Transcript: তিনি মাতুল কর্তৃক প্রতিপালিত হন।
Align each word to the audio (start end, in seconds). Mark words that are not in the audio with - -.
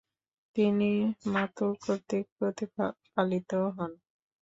তিনি 0.55 0.91
মাতুল 1.27 1.71
কর্তৃক 1.83 2.25
প্রতিপালিত 2.37 3.51
হন। 3.75 3.91